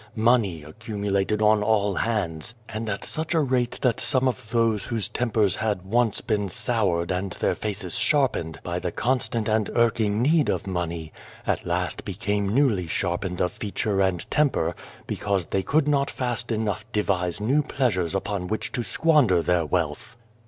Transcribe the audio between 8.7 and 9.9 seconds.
the constant and